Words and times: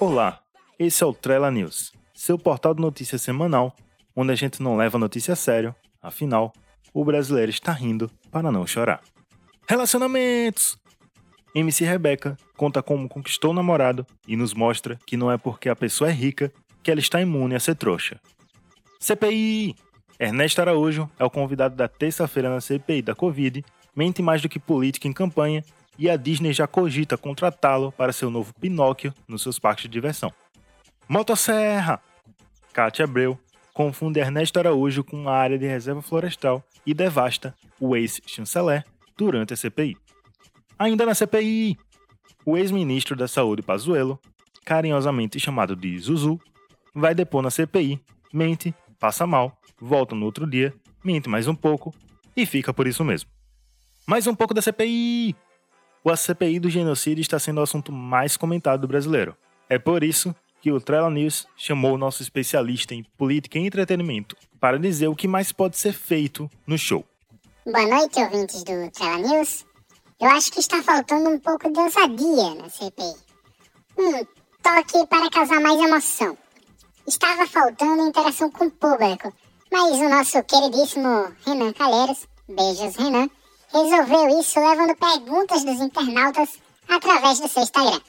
Olá, 0.00 0.40
esse 0.76 1.04
é 1.04 1.06
o 1.06 1.14
Trela 1.14 1.52
News, 1.52 1.92
seu 2.12 2.36
portal 2.36 2.74
de 2.74 2.80
notícias 2.80 3.22
semanal, 3.22 3.74
onde 4.14 4.32
a 4.32 4.34
gente 4.34 4.60
não 4.60 4.76
leva 4.76 4.98
notícia 4.98 5.32
a 5.32 5.36
sério, 5.36 5.72
afinal, 6.02 6.52
o 6.92 7.04
brasileiro 7.04 7.48
está 7.48 7.70
rindo 7.70 8.10
para 8.30 8.50
não 8.50 8.66
chorar. 8.66 9.00
Relacionamentos! 9.68 10.76
MC 11.54 11.84
Rebeca 11.84 12.36
conta 12.56 12.82
como 12.82 13.08
conquistou 13.08 13.52
o 13.52 13.54
namorado 13.54 14.04
e 14.26 14.36
nos 14.36 14.52
mostra 14.52 14.98
que 15.06 15.16
não 15.16 15.30
é 15.30 15.38
porque 15.38 15.68
a 15.68 15.76
pessoa 15.76 16.10
é 16.10 16.12
rica 16.12 16.52
que 16.82 16.90
ela 16.90 17.00
está 17.00 17.20
imune 17.20 17.54
a 17.54 17.60
ser 17.60 17.76
trouxa. 17.76 18.20
CPI! 18.98 19.76
Ernesto 20.18 20.60
Araújo 20.60 21.08
é 21.18 21.24
o 21.24 21.30
convidado 21.30 21.76
da 21.76 21.86
terça-feira 21.86 22.50
na 22.50 22.60
CPI 22.60 23.00
da 23.00 23.14
Covid, 23.14 23.64
mente 23.94 24.20
mais 24.20 24.42
do 24.42 24.48
que 24.48 24.58
política 24.58 25.06
em 25.06 25.12
campanha 25.12 25.64
e 25.98 26.10
a 26.10 26.16
Disney 26.16 26.52
já 26.52 26.66
cogita 26.66 27.16
contratá-lo 27.16 27.92
para 27.92 28.12
seu 28.12 28.30
novo 28.30 28.52
Pinóquio 28.54 29.14
nos 29.28 29.42
seus 29.42 29.58
parques 29.58 29.84
de 29.84 29.90
diversão. 29.90 30.32
Motosserra! 31.08 32.00
Kátia 32.72 33.04
Abreu 33.04 33.38
confunde 33.72 34.20
Ernesto 34.20 34.58
Araújo 34.58 35.04
com 35.04 35.28
a 35.28 35.36
área 35.36 35.58
de 35.58 35.66
reserva 35.66 36.00
florestal 36.00 36.64
e 36.86 36.94
devasta 36.94 37.54
o 37.78 37.96
ex-chanceler 37.96 38.84
durante 39.16 39.52
a 39.52 39.56
CPI. 39.56 39.96
Ainda 40.78 41.06
na 41.06 41.14
CPI, 41.14 41.76
o 42.44 42.56
ex-ministro 42.56 43.16
da 43.16 43.28
Saúde 43.28 43.62
Pazuello, 43.62 44.18
carinhosamente 44.64 45.38
chamado 45.38 45.76
de 45.76 45.98
Zuzu, 45.98 46.40
vai 46.94 47.14
depor 47.14 47.42
na 47.42 47.50
CPI, 47.50 48.00
mente, 48.32 48.74
passa 48.98 49.26
mal, 49.26 49.56
volta 49.80 50.14
no 50.14 50.24
outro 50.24 50.46
dia, 50.46 50.72
mente 51.04 51.28
mais 51.28 51.46
um 51.46 51.54
pouco 51.54 51.94
e 52.36 52.46
fica 52.46 52.72
por 52.72 52.86
isso 52.86 53.04
mesmo. 53.04 53.30
Mais 54.06 54.26
um 54.26 54.34
pouco 54.34 54.54
da 54.54 54.62
CPI! 54.62 55.34
O 56.06 56.14
CPI 56.14 56.60
do 56.60 56.68
genocídio 56.68 57.22
está 57.22 57.38
sendo 57.38 57.60
o 57.60 57.62
assunto 57.62 57.90
mais 57.90 58.36
comentado 58.36 58.82
do 58.82 58.86
brasileiro. 58.86 59.34
É 59.70 59.78
por 59.78 60.04
isso 60.04 60.36
que 60.60 60.70
o 60.70 60.78
Trela 60.78 61.08
News 61.08 61.46
chamou 61.56 61.94
o 61.94 61.98
nosso 61.98 62.20
especialista 62.20 62.94
em 62.94 63.02
política 63.16 63.58
e 63.58 63.66
entretenimento 63.66 64.36
para 64.60 64.78
dizer 64.78 65.08
o 65.08 65.16
que 65.16 65.26
mais 65.26 65.50
pode 65.50 65.78
ser 65.78 65.94
feito 65.94 66.50
no 66.66 66.76
show. 66.76 67.06
Boa 67.64 67.86
noite, 67.86 68.20
ouvintes 68.20 68.62
do 68.64 68.90
Trela 68.90 69.16
News. 69.16 69.64
Eu 70.20 70.28
acho 70.28 70.52
que 70.52 70.60
está 70.60 70.82
faltando 70.82 71.30
um 71.30 71.38
pouco 71.38 71.72
de 71.72 71.80
ousadia 71.80 72.54
na 72.54 72.68
CPI. 72.68 73.14
Um 73.96 74.26
toque 74.62 75.06
para 75.06 75.30
causar 75.30 75.60
mais 75.62 75.80
emoção. 75.80 76.36
Estava 77.08 77.46
faltando 77.46 78.06
interação 78.06 78.50
com 78.50 78.66
o 78.66 78.70
público, 78.70 79.32
mas 79.72 79.98
o 79.98 80.08
nosso 80.10 80.42
queridíssimo 80.44 81.32
Renan 81.46 81.72
Calheiros, 81.72 82.28
beijos 82.46 82.94
Renan, 82.96 83.30
resolveu 83.74 84.38
isso 84.38 84.60
levando 84.60 84.94
perguntas 84.96 85.64
dos 85.64 85.80
internautas 85.80 86.48
através 86.88 87.40
do 87.40 87.48
seu 87.48 87.62
Instagram. 87.62 88.00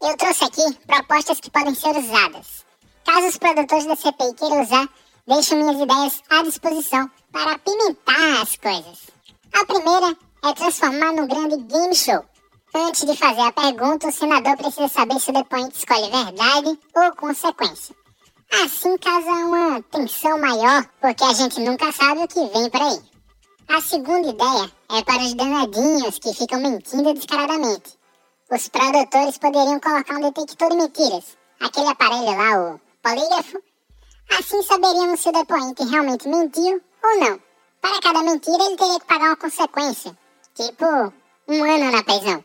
Eu 0.00 0.16
trouxe 0.16 0.44
aqui 0.44 0.74
propostas 0.86 1.38
que 1.38 1.50
podem 1.50 1.74
ser 1.74 1.94
usadas. 1.96 2.64
Caso 3.04 3.26
os 3.26 3.36
produtores 3.36 3.84
da 3.84 3.94
CPI 3.94 4.34
queiram 4.34 4.62
usar, 4.62 4.88
deixo 5.26 5.54
minhas 5.54 5.80
ideias 5.80 6.22
à 6.30 6.42
disposição 6.42 7.10
para 7.30 7.52
apimentar 7.52 8.42
as 8.42 8.56
coisas. 8.56 8.98
A 9.52 9.66
primeira 9.66 10.16
é 10.44 10.52
transformar 10.54 11.12
num 11.12 11.26
grande 11.26 11.56
game 11.64 11.94
show. 11.94 12.24
Antes 12.74 13.04
de 13.04 13.14
fazer 13.14 13.42
a 13.42 13.52
pergunta, 13.52 14.08
o 14.08 14.12
senador 14.12 14.56
precisa 14.56 14.88
saber 14.88 15.20
se 15.20 15.28
o 15.28 15.34
depoente 15.34 15.76
escolhe 15.78 16.10
verdade 16.10 16.78
ou 16.96 17.16
consequência. 17.16 17.94
Assim 18.64 18.96
causa 18.96 19.30
uma 19.30 19.82
tensão 19.82 20.38
maior, 20.38 20.86
porque 21.00 21.22
a 21.22 21.32
gente 21.34 21.60
nunca 21.60 21.92
sabe 21.92 22.22
o 22.22 22.28
que 22.28 22.46
vem 22.46 22.70
por 22.70 22.80
aí. 22.80 23.11
A 23.68 23.80
segunda 23.80 24.28
ideia 24.28 24.70
é 24.90 25.02
para 25.02 25.22
os 25.22 25.34
danadinhos 25.34 26.18
que 26.18 26.34
ficam 26.34 26.60
mentindo 26.60 27.14
descaradamente. 27.14 27.98
Os 28.50 28.68
produtores 28.68 29.38
poderiam 29.38 29.80
colocar 29.80 30.16
um 30.16 30.20
detector 30.20 30.70
de 30.70 30.76
mentiras, 30.76 31.38
aquele 31.60 31.88
aparelho 31.88 32.36
lá, 32.36 32.74
o 32.74 32.80
polígrafo. 33.02 33.62
Assim 34.38 34.62
saberíamos 34.62 35.20
se 35.20 35.28
o 35.28 35.32
depoente 35.32 35.84
realmente 35.84 36.28
mentiu 36.28 36.82
ou 37.02 37.20
não. 37.20 37.40
Para 37.80 38.00
cada 38.00 38.22
mentira, 38.22 38.62
ele 38.64 38.76
teria 38.76 39.00
que 39.00 39.06
pagar 39.06 39.26
uma 39.28 39.36
consequência, 39.36 40.16
tipo 40.54 40.84
um 41.48 41.64
ano 41.64 41.92
na 41.92 42.02
prisão. 42.02 42.44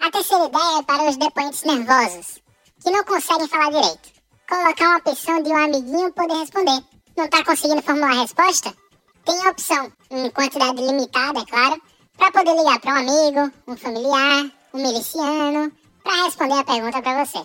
A 0.00 0.10
terceira 0.10 0.44
ideia 0.44 0.78
é 0.78 0.82
para 0.82 1.08
os 1.08 1.16
depoentes 1.16 1.62
nervosos, 1.62 2.42
que 2.82 2.90
não 2.90 3.04
conseguem 3.04 3.48
falar 3.48 3.70
direito. 3.70 4.12
Colocar 4.48 4.88
uma 4.88 4.98
opção 4.98 5.42
de 5.42 5.50
um 5.50 5.56
amiguinho 5.56 6.12
poder 6.12 6.34
responder. 6.34 6.84
Não 7.16 7.24
está 7.24 7.44
conseguindo 7.44 7.82
formular 7.82 8.10
a 8.10 8.20
resposta? 8.20 8.85
Tem 9.26 9.44
a 9.44 9.50
opção, 9.50 9.92
em 10.08 10.30
quantidade 10.30 10.80
limitada, 10.80 11.40
é 11.40 11.44
claro, 11.44 11.82
para 12.16 12.30
poder 12.30 12.56
ligar 12.56 12.78
para 12.78 12.92
um 12.92 12.96
amigo, 12.96 13.52
um 13.66 13.76
familiar, 13.76 14.46
um 14.72 14.80
miliciano, 14.80 15.72
para 16.04 16.24
responder 16.24 16.54
a 16.54 16.64
pergunta 16.64 17.02
para 17.02 17.24
você. 17.24 17.44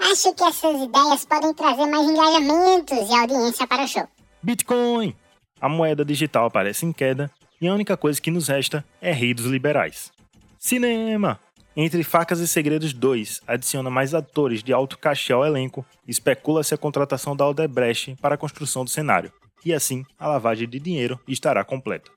Acho 0.00 0.34
que 0.34 0.42
essas 0.42 0.82
ideias 0.82 1.24
podem 1.24 1.54
trazer 1.54 1.86
mais 1.86 2.10
engajamentos 2.10 3.08
e 3.08 3.14
audiência 3.14 3.64
para 3.64 3.84
o 3.84 3.86
show. 3.86 4.08
Bitcoin! 4.42 5.14
A 5.60 5.68
moeda 5.68 6.04
digital 6.04 6.46
aparece 6.46 6.84
em 6.84 6.92
queda 6.92 7.30
e 7.60 7.68
a 7.68 7.72
única 7.72 7.96
coisa 7.96 8.20
que 8.20 8.32
nos 8.32 8.48
resta 8.48 8.84
é 9.00 9.12
rir 9.12 9.34
dos 9.34 9.46
liberais. 9.46 10.10
Cinema! 10.58 11.38
Entre 11.76 12.02
Facas 12.02 12.40
e 12.40 12.48
Segredos 12.48 12.92
2, 12.92 13.40
adiciona 13.46 13.88
mais 13.88 14.14
atores 14.14 14.64
de 14.64 14.72
alto 14.72 14.98
cachê 14.98 15.32
ao 15.32 15.46
elenco 15.46 15.86
e 16.08 16.10
especula-se 16.10 16.74
a 16.74 16.78
contratação 16.78 17.36
da 17.36 17.44
Aldebrecht 17.44 18.16
para 18.20 18.34
a 18.34 18.38
construção 18.38 18.84
do 18.84 18.90
cenário, 18.90 19.32
e 19.64 19.72
assim 19.72 20.04
a 20.18 20.28
lavagem 20.28 20.68
de 20.68 20.78
dinheiro 20.78 21.18
estará 21.26 21.64
completa. 21.64 22.10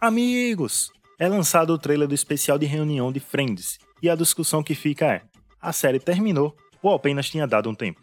Amigos! 0.00 0.90
É 1.18 1.28
lançado 1.28 1.74
o 1.74 1.78
trailer 1.78 2.08
do 2.08 2.14
especial 2.14 2.58
de 2.58 2.64
reunião 2.64 3.12
de 3.12 3.20
Friends, 3.20 3.78
e 4.02 4.08
a 4.08 4.14
discussão 4.14 4.62
que 4.62 4.74
fica 4.74 5.06
é: 5.06 5.22
a 5.60 5.72
série 5.72 6.00
terminou 6.00 6.56
ou 6.82 6.94
apenas 6.94 7.28
tinha 7.28 7.46
dado 7.46 7.68
um 7.68 7.74
tempo? 7.74 8.00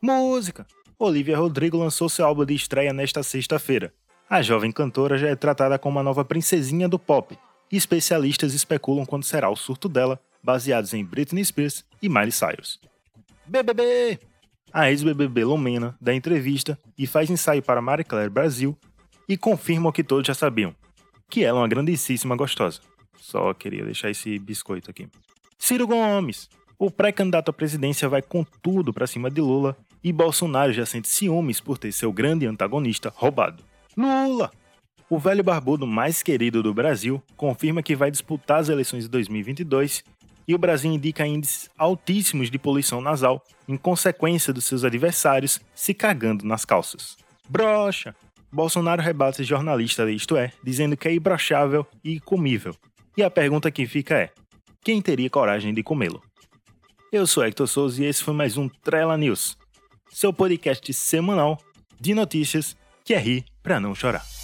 Música! 0.00 0.66
Olivia 0.98 1.36
Rodrigo 1.36 1.76
lançou 1.76 2.08
seu 2.08 2.24
álbum 2.24 2.46
de 2.46 2.54
estreia 2.54 2.92
nesta 2.92 3.22
sexta-feira. 3.22 3.92
A 4.28 4.40
jovem 4.40 4.72
cantora 4.72 5.18
já 5.18 5.28
é 5.28 5.36
tratada 5.36 5.78
como 5.78 5.98
a 5.98 6.02
nova 6.02 6.24
princesinha 6.24 6.88
do 6.88 6.98
pop, 6.98 7.38
e 7.70 7.76
especialistas 7.76 8.54
especulam 8.54 9.04
quando 9.04 9.24
será 9.24 9.50
o 9.50 9.56
surto 9.56 9.88
dela, 9.88 10.18
baseados 10.42 10.94
em 10.94 11.04
Britney 11.04 11.44
Spears 11.44 11.84
e 12.00 12.08
Miley 12.08 12.32
Cyrus. 12.32 12.80
BBB! 13.46 14.18
A 14.76 14.90
ex-BBB 14.90 15.42
Lumena 15.42 15.96
dá 15.98 16.12
entrevista 16.12 16.78
e 16.98 17.06
faz 17.06 17.30
ensaio 17.30 17.62
para 17.62 17.80
Marie 17.80 18.04
Claire 18.04 18.28
Brasil 18.28 18.76
e 19.26 19.34
confirma 19.34 19.88
o 19.88 19.92
que 19.92 20.04
todos 20.04 20.26
já 20.26 20.34
sabiam, 20.34 20.76
que 21.30 21.42
ela 21.42 21.60
é 21.60 21.62
uma 21.62 21.66
grandíssima 21.66 22.36
gostosa. 22.36 22.82
Só 23.16 23.54
queria 23.54 23.86
deixar 23.86 24.10
esse 24.10 24.38
biscoito 24.38 24.90
aqui. 24.90 25.08
Ciro 25.58 25.86
Gomes! 25.86 26.50
O 26.78 26.90
pré-candidato 26.90 27.48
à 27.48 27.54
presidência 27.54 28.06
vai 28.06 28.20
com 28.20 28.44
tudo 28.44 28.92
para 28.92 29.06
cima 29.06 29.30
de 29.30 29.40
Lula 29.40 29.74
e 30.04 30.12
Bolsonaro 30.12 30.74
já 30.74 30.84
sente 30.84 31.08
ciúmes 31.08 31.58
por 31.58 31.78
ter 31.78 31.90
seu 31.90 32.12
grande 32.12 32.44
antagonista 32.44 33.10
roubado. 33.16 33.64
Lula! 33.96 34.52
O 35.08 35.18
velho 35.18 35.42
barbudo 35.42 35.86
mais 35.86 36.22
querido 36.22 36.62
do 36.62 36.74
Brasil 36.74 37.22
confirma 37.34 37.82
que 37.82 37.96
vai 37.96 38.10
disputar 38.10 38.60
as 38.60 38.68
eleições 38.68 39.04
de 39.04 39.08
2022 39.08 40.04
e 40.46 40.54
o 40.54 40.58
Brasil 40.58 40.92
indica 40.92 41.26
índices 41.26 41.68
altíssimos 41.76 42.50
de 42.50 42.58
poluição 42.58 43.00
nasal 43.00 43.42
em 43.68 43.76
consequência 43.76 44.52
dos 44.52 44.64
seus 44.64 44.84
adversários 44.84 45.60
se 45.74 45.92
cagando 45.92 46.44
nas 46.46 46.64
calças. 46.64 47.16
Brocha! 47.48 48.14
Bolsonaro 48.52 49.02
rebate 49.02 49.44
jornalista 49.44 50.10
Isto 50.10 50.36
É, 50.36 50.52
dizendo 50.62 50.96
que 50.96 51.08
é 51.08 51.14
imbrochável 51.14 51.86
e 52.02 52.20
comível. 52.20 52.74
E 53.16 53.22
a 53.22 53.30
pergunta 53.30 53.70
que 53.70 53.86
fica 53.86 54.16
é: 54.16 54.30
quem 54.82 55.02
teria 55.02 55.28
coragem 55.28 55.74
de 55.74 55.82
comê-lo? 55.82 56.22
Eu 57.12 57.26
sou 57.26 57.44
Hector 57.44 57.66
Souza 57.66 58.02
e 58.02 58.06
esse 58.06 58.22
foi 58.22 58.34
mais 58.34 58.56
um 58.56 58.68
Trela 58.68 59.16
News, 59.16 59.56
seu 60.10 60.32
podcast 60.32 60.92
semanal 60.92 61.58
de 62.00 62.14
notícias 62.14 62.76
que 63.04 63.14
é 63.14 63.18
rir 63.18 63.44
pra 63.62 63.80
não 63.80 63.94
chorar. 63.94 64.35